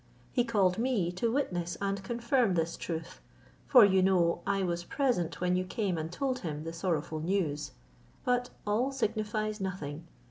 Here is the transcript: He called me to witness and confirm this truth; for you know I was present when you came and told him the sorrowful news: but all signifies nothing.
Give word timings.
He 0.33 0.43
called 0.43 0.79
me 0.79 1.11
to 1.11 1.31
witness 1.31 1.77
and 1.79 2.03
confirm 2.03 2.55
this 2.55 2.75
truth; 2.75 3.21
for 3.67 3.85
you 3.85 4.01
know 4.01 4.41
I 4.47 4.63
was 4.63 4.83
present 4.83 5.39
when 5.39 5.55
you 5.55 5.63
came 5.63 5.95
and 5.95 6.11
told 6.11 6.39
him 6.39 6.63
the 6.63 6.73
sorrowful 6.73 7.19
news: 7.19 7.73
but 8.25 8.49
all 8.65 8.91
signifies 8.91 9.61
nothing. 9.61 10.07